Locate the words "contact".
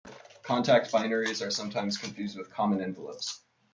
0.41-0.91